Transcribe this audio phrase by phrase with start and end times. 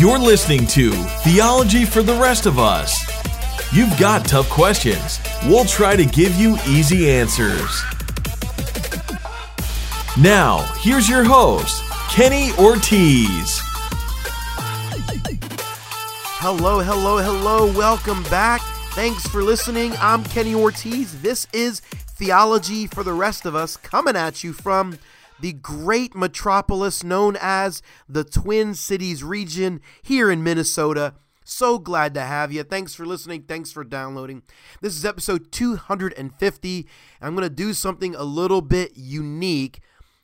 [0.00, 0.92] You're listening to
[1.24, 2.98] Theology for the Rest of Us.
[3.70, 5.20] You've got tough questions.
[5.44, 7.82] We'll try to give you easy answers.
[10.18, 13.60] Now, here's your host, Kenny Ortiz.
[16.40, 17.70] Hello, hello, hello.
[17.76, 18.62] Welcome back.
[18.94, 19.92] Thanks for listening.
[19.98, 21.20] I'm Kenny Ortiz.
[21.20, 24.98] This is Theology for the Rest of Us coming at you from
[25.40, 31.14] the great metropolis known as the Twin Cities region here in Minnesota.
[31.44, 32.62] So glad to have you.
[32.62, 33.42] Thanks for listening.
[33.42, 34.42] Thanks for downloading.
[34.80, 36.86] This is episode 250.
[37.20, 39.80] I'm going to do something a little bit unique,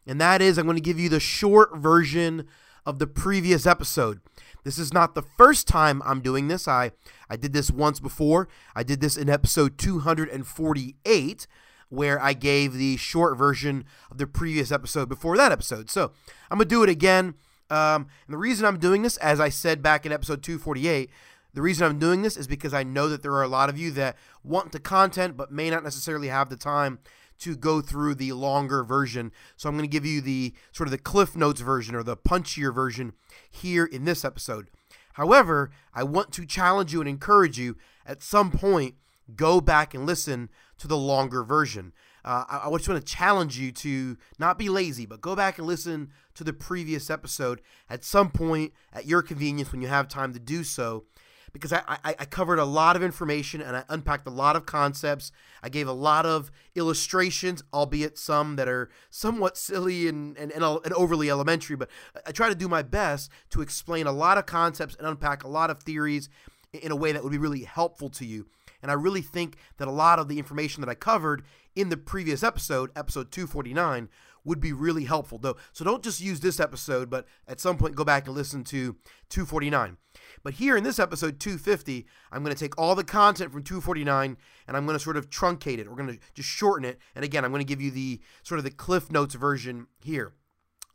[0.07, 2.47] and that is I'm going to give you the short version
[2.85, 4.21] of the previous episode.
[4.63, 6.69] This is not the first time I'm doing this.
[6.69, 6.93] I,
[7.29, 8.49] I did this once before.
[8.75, 11.47] I did this in episode 248
[11.89, 15.91] where I gave the short version of the previous episode before that episode.
[15.91, 16.13] So
[16.51, 17.35] I'm going to do it again.
[17.71, 21.11] Um, and the reason I'm doing this, as I said back in episode 248,
[21.55, 23.79] the reason I'm doing this is because I know that there are a lot of
[23.79, 26.99] you that want the content but may not necessarily have the time
[27.39, 29.33] to go through the longer version.
[29.57, 32.17] So I'm going to give you the sort of the Cliff Notes version or the
[32.17, 33.13] punchier version
[33.51, 34.71] here in this episode.
[35.15, 38.95] However, I want to challenge you and encourage you at some point
[39.35, 41.93] go back and listen to the longer version.
[42.25, 45.59] Uh, I, I just want to challenge you to not be lazy, but go back
[45.59, 50.09] and listen to the previous episode at some point at your convenience when you have
[50.09, 51.05] time to do so.
[51.53, 54.67] Because I, I, I covered a lot of information and I unpacked a lot of
[54.67, 55.33] concepts.
[55.63, 60.63] I gave a lot of illustrations, albeit some that are somewhat silly and, and, and,
[60.63, 61.77] and overly elementary.
[61.77, 61.89] But
[62.27, 65.49] I try to do my best to explain a lot of concepts and unpack a
[65.49, 66.29] lot of theories
[66.75, 68.47] in a way that would be really helpful to you.
[68.83, 71.97] And I really think that a lot of the information that I covered in the
[71.97, 74.09] previous episode, episode 249,
[74.45, 75.39] would be really helpful.
[75.39, 78.65] Though, so don't just use this episode, but at some point go back and listen
[78.65, 78.97] to
[79.29, 79.99] 249.
[80.43, 84.37] But here in this episode 250, I'm going to take all the content from 249
[84.67, 85.91] and I'm going to sort of truncate it.
[85.91, 86.99] We're going to just shorten it.
[87.15, 90.33] And again, I'm going to give you the sort of the Cliff Notes version here.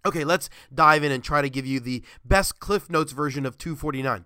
[0.03, 3.57] Okay, let's dive in and try to give you the best Cliff Notes version of
[3.57, 4.25] 249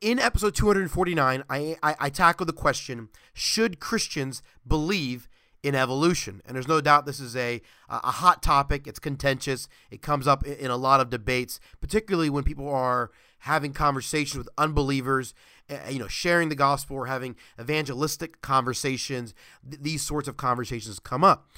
[0.00, 5.28] in episode 249, I, I, I tackle the question should Christians believe
[5.62, 6.40] in evolution?
[6.46, 8.86] And there's no doubt this is a, a hot topic.
[8.86, 9.68] It's contentious.
[9.90, 13.10] It comes up in, a lot of debates, particularly when people are
[13.40, 15.34] having conversations with unbelievers,
[15.88, 19.34] you know, sharing the gospel or having evangelistic conversations.
[19.62, 21.48] These sorts of conversations come up.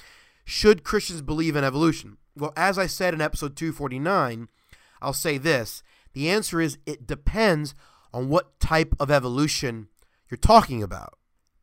[0.45, 2.17] Should Christians believe in evolution?
[2.35, 4.47] Well, as I said in episode 249,
[5.01, 5.83] I'll say this.
[6.13, 7.73] The answer is it depends
[8.13, 9.87] on what type of evolution
[10.29, 11.17] you're talking about.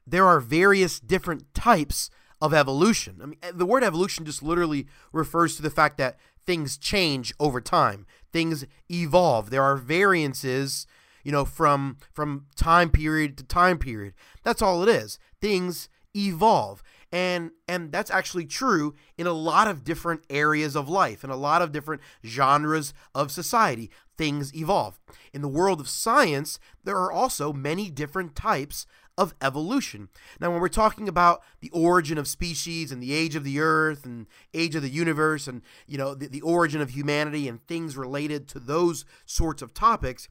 [0.07, 2.11] There are various different types
[2.41, 3.21] of evolution.
[3.23, 7.61] I mean, the word evolution just literally refers to the fact that things change over
[7.61, 8.07] time.
[8.33, 9.51] Things evolve.
[9.51, 10.87] There are variances,
[11.25, 14.15] you know, from from time period to time period.
[14.45, 15.19] That's all it is.
[15.41, 16.83] Things evolve
[17.13, 21.37] and and that's actually true in a lot of different areas of life in a
[21.37, 24.99] lot of different genres of society things evolve
[25.33, 28.87] in the world of science there are also many different types
[29.19, 30.09] of evolution.
[30.41, 34.07] Now, when we're talking about the origin of species and the age of the earth
[34.07, 37.97] and age of the universe and, you know, the, the origin of humanity and things
[37.97, 40.29] related to those sorts of topics,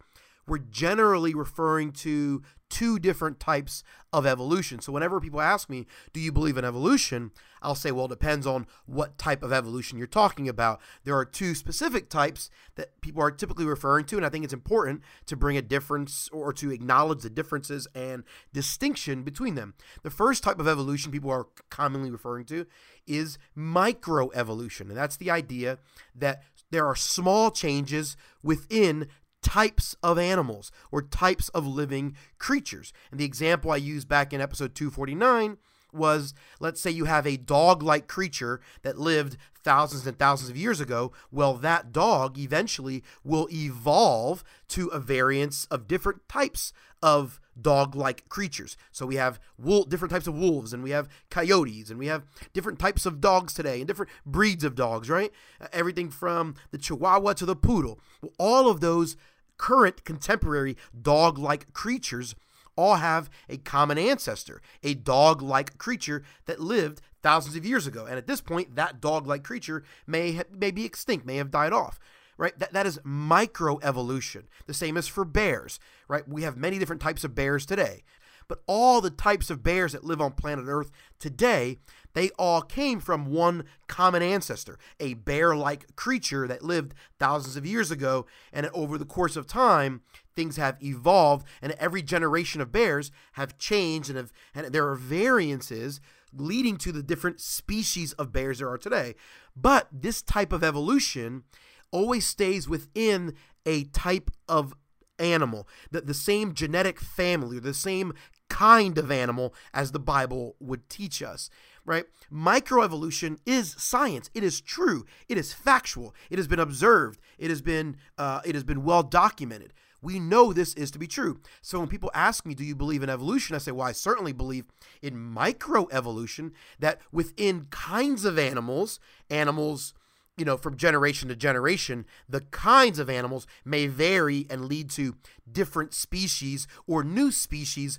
[0.48, 3.84] we're generally referring to two different types
[4.14, 4.80] of evolution.
[4.80, 7.32] So whenever people ask me, do you believe in evolution?
[7.62, 10.82] I'll say, well, it depends on what type of evolution you're talking about.
[11.04, 14.54] There are two specific types that people are typically referring to, and I think it's
[14.54, 18.24] important to bring a difference or to acknowledge the differences and
[18.54, 19.74] distinction between them.
[20.04, 22.66] The first type of evolution people are commonly referring to
[23.06, 25.80] is microevolution, and that's the idea
[26.16, 29.08] that there are small changes within
[29.48, 32.92] types of animals or types of living creatures.
[33.12, 35.56] And the example I used back in episode 249
[35.94, 40.58] was let's say you have a dog like creature that lived thousands and thousands of
[40.58, 41.14] years ago.
[41.32, 48.28] Well, that dog eventually will evolve to a variance of different types of dog like
[48.28, 48.76] creatures.
[48.92, 49.40] So we have
[49.88, 53.54] different types of wolves, and we have coyotes, and we have different types of dogs
[53.54, 55.32] today, and different breeds of dogs, right?
[55.72, 58.00] Everything from the Chihuahua to the Poodle.
[58.22, 59.16] Well, all of those
[59.58, 62.36] current contemporary dog like creatures
[62.76, 68.06] all have a common ancestor, a dog like creature that lived thousands of years ago.
[68.06, 71.52] And at this point, that dog like creature may, ha- may be extinct, may have
[71.52, 72.00] died off.
[72.38, 72.58] Right?
[72.60, 74.44] That, that is microevolution.
[74.68, 76.28] The same as for bears, right?
[76.28, 78.04] We have many different types of bears today.
[78.48, 81.78] But all the types of bears that live on planet Earth today,
[82.14, 87.66] they all came from one common ancestor, a bear like creature that lived thousands of
[87.66, 88.26] years ago.
[88.52, 90.02] And over the course of time,
[90.36, 94.96] things have evolved, and every generation of bears have changed, and, have, and there are
[94.96, 96.00] variances
[96.34, 99.16] leading to the different species of bears there are today.
[99.56, 101.44] But this type of evolution
[101.92, 103.34] always stays within
[103.66, 104.74] a type of
[105.20, 108.14] animal, the, the same genetic family, or the same
[108.58, 111.52] kind of animal as the Bible would teach us,
[111.86, 112.06] right?
[112.34, 114.32] Microevolution is science.
[114.34, 115.06] It is true.
[115.30, 116.16] It is factual.
[116.32, 117.20] It has been observed.
[117.38, 119.74] It has been uh, it has been well documented.
[120.02, 121.40] We know this is to be true.
[121.62, 124.34] So when people ask me, "Do you believe in evolution?" I say, "Well, I certainly
[124.34, 124.66] believe
[125.04, 126.52] in microevolution.
[126.80, 129.00] That within kinds of animals,
[129.30, 129.94] animals."
[130.38, 135.16] you know, from generation to generation, the kinds of animals may vary and lead to
[135.52, 137.98] different species or new species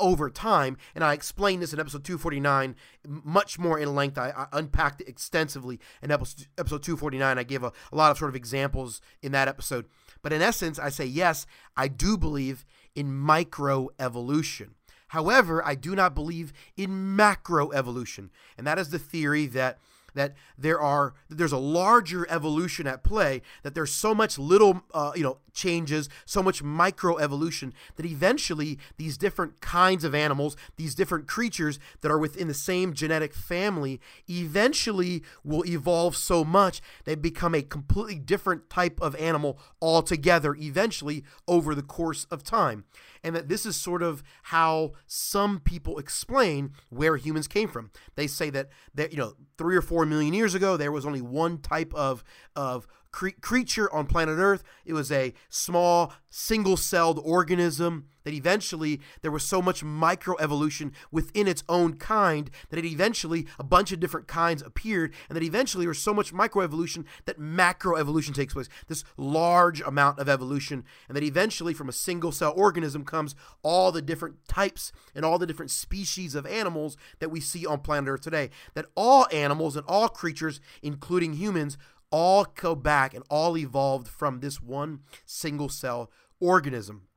[0.00, 0.76] over time.
[0.94, 4.18] And I explained this in episode 249 much more in length.
[4.18, 7.38] I, I unpacked it extensively in episode, episode 249.
[7.38, 9.86] I gave a, a lot of sort of examples in that episode.
[10.22, 11.46] But in essence, I say, yes,
[11.76, 12.64] I do believe
[12.94, 14.70] in microevolution.
[15.08, 18.28] However, I do not believe in macroevolution.
[18.56, 19.78] And that is the theory that
[20.18, 25.12] that there are there's a larger evolution at play that there's so much little uh,
[25.14, 30.94] you know changes so much micro evolution that eventually these different kinds of animals these
[30.94, 37.14] different creatures that are within the same genetic family eventually will evolve so much they
[37.14, 42.84] become a completely different type of animal altogether eventually over the course of time
[43.22, 47.90] and that this is sort of how some people explain where humans came from.
[48.14, 51.22] They say that that you know three or four million years ago there was only
[51.22, 52.24] one type of
[52.56, 54.62] of cre- creature on planet Earth.
[54.84, 61.48] It was a small, single celled organism that eventually there was so much microevolution within
[61.48, 65.84] its own kind that it eventually a bunch of different kinds appeared, and that eventually
[65.84, 68.68] there was so much microevolution that macroevolution takes place.
[68.86, 73.92] This large amount of evolution, and that eventually from a single cell organism comes all
[73.92, 78.10] the different types and all the different species of animals that we see on planet
[78.10, 78.50] Earth today.
[78.74, 81.78] That all animals and all creatures, including humans,
[82.10, 86.10] all go back and all evolved from this one single cell
[86.40, 87.08] organism.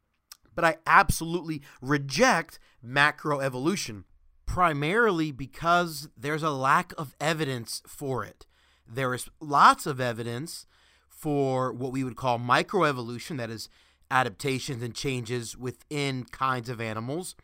[0.54, 4.04] But I absolutely reject macroevolution,
[4.46, 8.46] primarily because there's a lack of evidence for it.
[8.88, 10.66] There is lots of evidence
[11.08, 13.70] for what we would call microevolution, that is,
[14.10, 17.36] adaptations and changes within kinds of animals,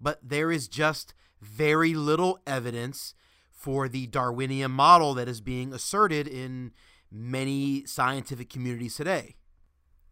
[0.00, 3.14] but there is just very little evidence
[3.58, 6.70] for the Darwinian model that is being asserted in
[7.10, 9.34] many scientific communities today.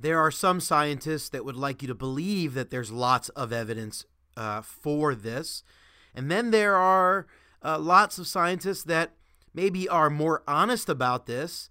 [0.01, 4.05] There are some scientists that would like you to believe that there's lots of evidence
[4.37, 5.63] uh, for this.
[6.13, 7.29] And then there are
[7.65, 9.13] uh, lots of scientists that
[9.55, 11.71] maybe are more honest about this.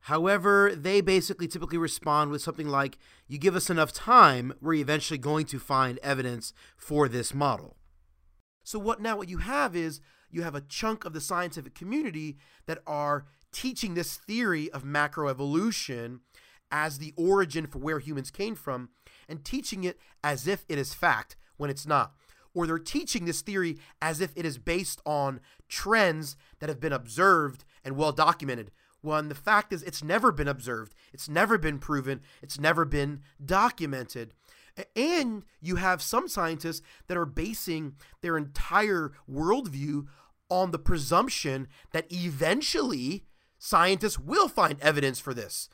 [0.00, 5.16] However, they basically typically respond with something like, You give us enough time, we're eventually
[5.16, 7.78] going to find evidence for this model.
[8.62, 10.02] So, what now, what you have is
[10.34, 12.36] you have a chunk of the scientific community
[12.66, 16.20] that are teaching this theory of macroevolution
[16.70, 18.88] as the origin for where humans came from
[19.28, 22.14] and teaching it as if it is fact when it's not.
[22.52, 26.92] Or they're teaching this theory as if it is based on trends that have been
[26.92, 28.70] observed and well documented.
[29.02, 33.20] When the fact is, it's never been observed, it's never been proven, it's never been
[33.44, 34.32] documented.
[34.96, 40.06] And you have some scientists that are basing their entire worldview
[40.48, 43.24] on the presumption that eventually
[43.58, 45.68] scientists will find evidence for this.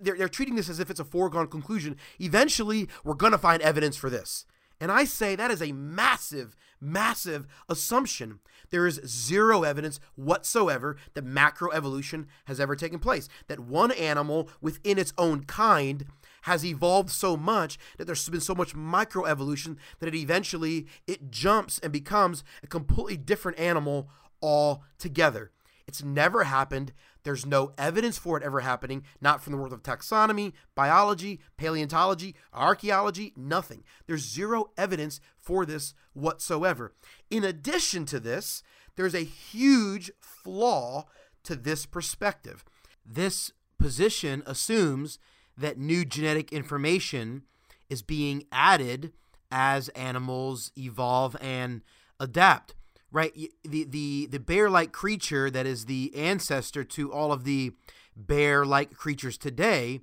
[0.00, 1.96] They're, they're treating this as if it's a foregone conclusion.
[2.20, 4.46] Eventually, we're going to find evidence for this.
[4.82, 8.40] And I say that is a massive, massive assumption.
[8.70, 13.28] There is zero evidence whatsoever that macroevolution has ever taken place.
[13.46, 16.06] That one animal within its own kind
[16.42, 21.78] has evolved so much that there's been so much microevolution that it eventually it jumps
[21.78, 24.08] and becomes a completely different animal
[24.42, 25.52] altogether.
[25.92, 26.94] It's never happened.
[27.22, 32.34] There's no evidence for it ever happening, not from the world of taxonomy, biology, paleontology,
[32.50, 33.84] archaeology, nothing.
[34.06, 36.94] There's zero evidence for this whatsoever.
[37.30, 38.62] In addition to this,
[38.96, 41.04] there's a huge flaw
[41.44, 42.64] to this perspective.
[43.04, 45.18] This position assumes
[45.58, 47.42] that new genetic information
[47.90, 49.12] is being added
[49.50, 51.82] as animals evolve and
[52.18, 52.76] adapt
[53.12, 57.72] right the the the bear-like creature that is the ancestor to all of the
[58.16, 60.00] bear-like creatures today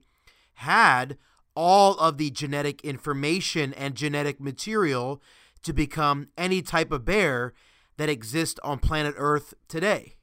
[0.54, 1.18] had
[1.56, 5.22] all of the genetic information and genetic material
[5.64, 7.54] to become any type of bear
[7.98, 10.16] that exists on planet Earth today.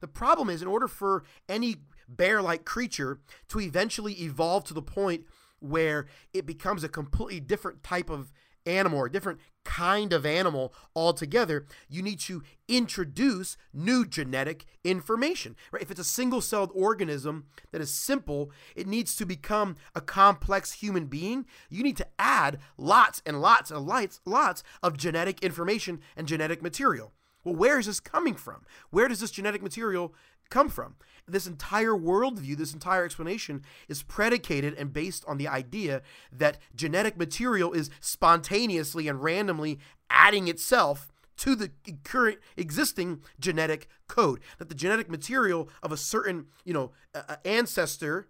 [0.00, 1.76] The problem is, in order for any
[2.08, 5.24] bear like creature to eventually evolve to the point
[5.58, 8.32] where it becomes a completely different type of
[8.66, 15.56] animal or a different kind of animal altogether, you need to introduce new genetic information.
[15.70, 15.82] Right?
[15.82, 21.06] If it's a single-celled organism that is simple, it needs to become a complex human
[21.06, 21.46] being.
[21.68, 26.62] You need to add lots and lots and lots, lots of genetic information and genetic
[26.62, 27.12] material.
[27.42, 28.66] Well, where is this coming from?
[28.90, 30.14] Where does this genetic material
[30.50, 30.96] come from?
[31.26, 36.02] This entire worldview, this entire explanation is predicated and based on the idea
[36.32, 39.78] that genetic material is spontaneously and randomly
[40.10, 41.70] adding itself to the
[42.04, 44.40] current existing genetic code.
[44.58, 48.28] That the genetic material of a certain, you know, uh, ancestor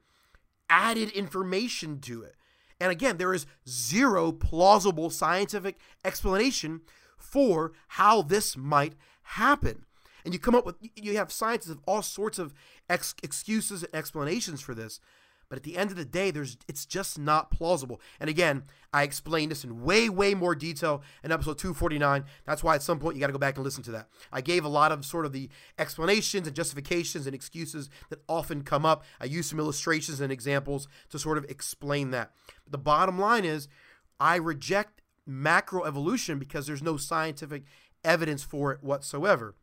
[0.68, 2.36] added information to it.
[2.78, 6.82] And again, there is zero plausible scientific explanation
[7.18, 9.84] for how this might happen.
[10.24, 12.54] And you come up with, you have scientists of all sorts of
[12.88, 15.00] ex- excuses and explanations for this.
[15.50, 18.00] But at the end of the day, there's it's just not plausible.
[18.20, 18.62] And again,
[18.94, 22.24] I explained this in way, way more detail in episode 249.
[22.46, 24.08] That's why at some point you got to go back and listen to that.
[24.32, 28.62] I gave a lot of sort of the explanations and justifications and excuses that often
[28.62, 29.02] come up.
[29.20, 32.30] I used some illustrations and examples to sort of explain that.
[32.64, 33.66] But the bottom line is,
[34.20, 37.64] I reject macroevolution because there's no scientific
[38.04, 39.56] evidence for it whatsoever.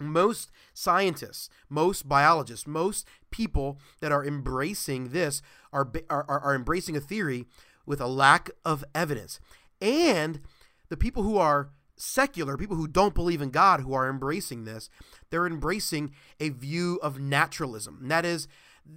[0.00, 7.00] Most scientists, most biologists, most people that are embracing this are, are, are embracing a
[7.00, 7.46] theory
[7.86, 9.40] with a lack of evidence.
[9.80, 10.40] And
[10.88, 14.88] the people who are secular, people who don't believe in God, who are embracing this,
[15.30, 17.98] they're embracing a view of naturalism.
[18.02, 18.48] And that is,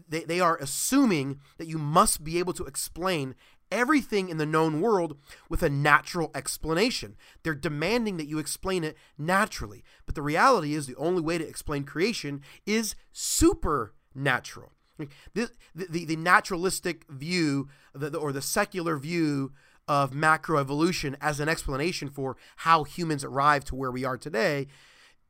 [0.07, 3.35] they, they are assuming that you must be able to explain
[3.71, 5.17] everything in the known world
[5.49, 7.15] with a natural explanation.
[7.43, 9.83] They're demanding that you explain it naturally.
[10.05, 14.73] But the reality is, the only way to explain creation is supernatural.
[15.33, 19.53] The, the, the naturalistic view, the, or the secular view
[19.87, 24.67] of macroevolution as an explanation for how humans arrive to where we are today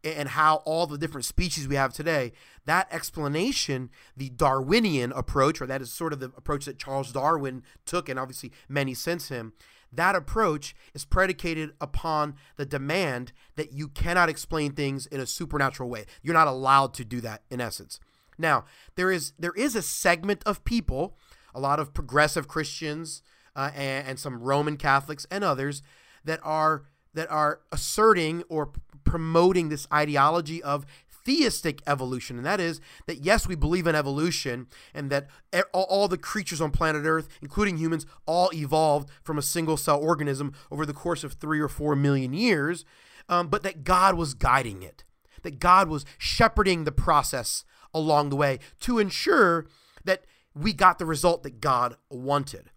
[0.03, 2.31] and how all the different species we have today,
[2.65, 7.63] that explanation, the Darwinian approach, or that is sort of the approach that Charles Darwin
[7.85, 9.53] took, and obviously many since him,
[9.91, 15.89] that approach is predicated upon the demand that you cannot explain things in a supernatural
[15.89, 16.05] way.
[16.21, 17.99] You're not allowed to do that in essence.
[18.37, 18.65] Now,
[18.95, 21.17] there is there is a segment of people,
[21.53, 23.21] a lot of progressive Christians
[23.55, 25.81] uh, and, and some Roman Catholics and others
[26.23, 28.71] that are that are asserting or
[29.11, 30.85] promoting this ideology of
[31.25, 35.27] theistic evolution, and that is that yes, we believe in evolution, and that
[35.73, 40.53] all the creatures on planet Earth, including humans, all evolved from a single cell organism
[40.71, 42.85] over the course of three or four million years,
[43.27, 45.03] um, but that God was guiding it,
[45.41, 49.67] that God was shepherding the process along the way to ensure
[50.05, 50.23] that
[50.55, 52.71] we got the result that God wanted.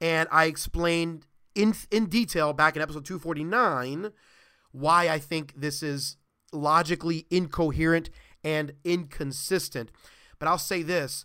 [0.00, 4.12] And I explained in in detail back in episode 249
[4.72, 6.16] why I think this is
[6.52, 8.10] logically incoherent
[8.44, 9.90] and inconsistent.
[10.38, 11.24] But I'll say this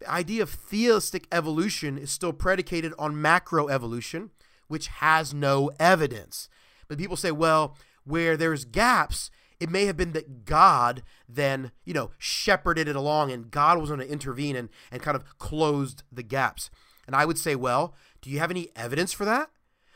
[0.00, 4.30] the idea of theistic evolution is still predicated on macroevolution,
[4.68, 6.48] which has no evidence.
[6.88, 11.94] But people say, well, where there's gaps, it may have been that God then, you
[11.94, 16.02] know, shepherded it along and God was going to intervene and, and kind of closed
[16.12, 16.70] the gaps.
[17.06, 19.50] And I would say, well, do you have any evidence for that?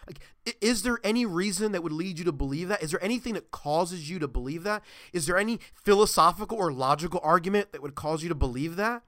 [0.09, 0.21] Like,
[0.62, 2.83] is there any reason that would lead you to believe that?
[2.83, 4.83] Is there anything that causes you to believe that?
[5.12, 9.03] Is there any philosophical or logical argument that would cause you to believe that?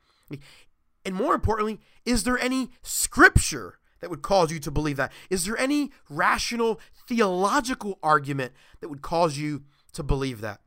[1.05, 5.13] And more importantly, is there any scripture that would cause you to believe that?
[5.31, 6.79] Is there any rational
[7.09, 9.63] theological argument that would cause you
[9.95, 10.61] to believe that?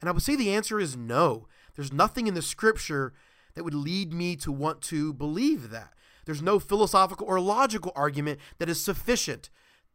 [0.00, 1.48] And I would say the answer is no.
[1.76, 3.12] There's nothing in the scripture
[3.54, 5.92] that would lead me to want to believe that.
[6.26, 9.50] There's no philosophical or logical argument that is sufficient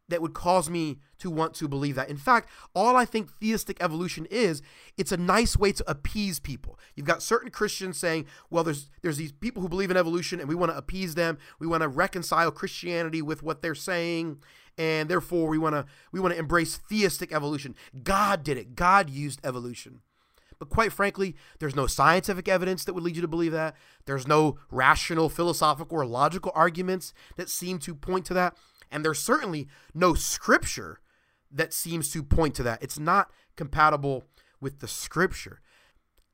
[0.07, 2.09] that would cause me to want to believe that.
[2.09, 4.61] In fact, all I think theistic evolution is,
[4.97, 6.79] it's a nice way to appease people.
[6.95, 10.49] You've got certain Christians saying, well, there's there's these people who believe in evolution and
[10.49, 11.37] we want to appease them.
[11.59, 14.41] We want to reconcile Christianity with what they're saying,
[14.77, 17.75] and therefore we want to we want to embrace theistic evolution.
[18.03, 18.75] God did it.
[18.75, 20.01] God used evolution.
[20.59, 23.75] But quite frankly, there's no scientific evidence that would lead you to believe that.
[24.05, 28.57] There's no rational, philosophical, or logical arguments that seem to point to that.
[28.91, 30.99] And there's certainly no scripture
[31.51, 32.81] that seems to point to that.
[32.81, 34.25] It's not compatible
[34.59, 35.61] with the scripture.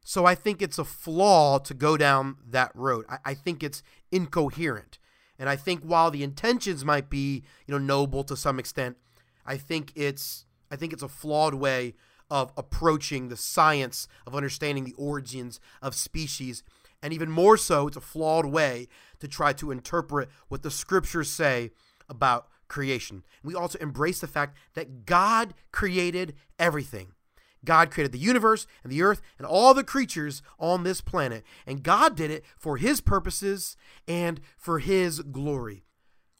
[0.03, 3.05] So I think it's a flaw to go down that road.
[3.09, 4.97] I, I think it's incoherent.
[5.37, 8.97] And I think while the intentions might be, you know, noble to some extent,
[9.45, 11.95] I think it's I think it's a flawed way
[12.31, 16.63] of approaching the science of understanding the origins of species.
[17.03, 18.87] And even more so, it's a flawed way
[19.19, 21.71] to try to interpret what the scriptures say
[22.09, 23.23] about creation.
[23.43, 27.11] We also embrace the fact that God created everything.
[27.65, 31.43] God created the universe and the earth and all the creatures on this planet.
[31.67, 33.75] And God did it for his purposes
[34.07, 35.83] and for his glory.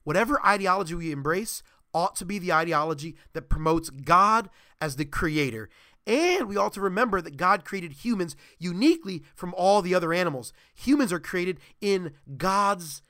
[0.04, 1.62] Whatever ideology we embrace
[1.94, 5.70] ought to be the ideology that promotes God as the creator.
[6.08, 10.52] And we ought to remember that God created humans uniquely from all the other animals.
[10.74, 13.02] Humans are created in God's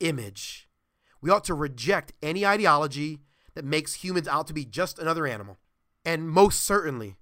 [0.00, 0.68] image.
[1.20, 3.20] We ought to reject any ideology
[3.54, 5.58] that makes humans out to be just another animal.
[6.04, 7.16] And most certainly,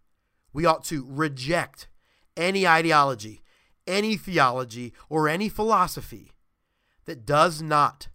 [0.52, 1.88] we ought to reject
[2.36, 3.42] any ideology,
[3.86, 6.32] any theology, or any philosophy
[7.06, 8.08] that does not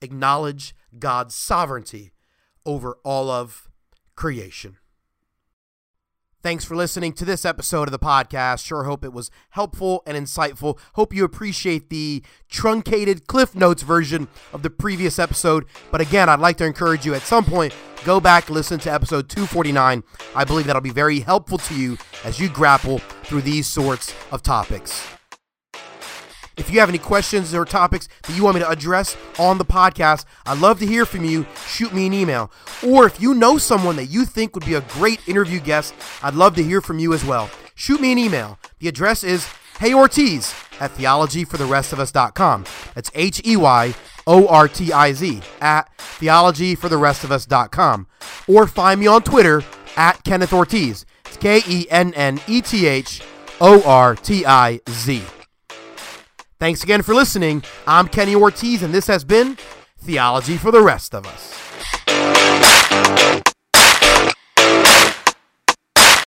[0.00, 2.12] acknowledge God's sovereignty
[2.66, 3.68] over all of
[4.16, 4.78] creation.
[6.44, 8.66] Thanks for listening to this episode of the podcast.
[8.66, 10.78] Sure hope it was helpful and insightful.
[10.92, 15.64] Hope you appreciate the truncated Cliff Notes version of the previous episode.
[15.90, 17.74] But again, I'd like to encourage you at some point
[18.04, 20.02] go back listen to episode 249.
[20.36, 24.42] I believe that'll be very helpful to you as you grapple through these sorts of
[24.42, 25.02] topics.
[26.56, 29.64] If you have any questions or topics that you want me to address on the
[29.64, 31.46] podcast, I'd love to hear from you.
[31.66, 32.50] Shoot me an email.
[32.86, 36.34] Or if you know someone that you think would be a great interview guest, I'd
[36.34, 37.50] love to hear from you as well.
[37.74, 38.58] Shoot me an email.
[38.78, 42.64] The address is heyortiz at theologyfortherestofus.com.
[42.94, 43.94] That's H E Y
[44.26, 48.06] O R T I Z at theologyfortherestofus.com.
[48.46, 49.62] Or find me on Twitter
[49.96, 51.04] at Kenneth Ortiz.
[51.26, 53.22] It's K E N N E T H
[53.60, 55.22] O R T I Z.
[56.64, 57.62] Thanks again for listening.
[57.86, 59.58] I'm Kenny Ortiz, and this has been
[59.98, 61.52] Theology for the Rest of Us.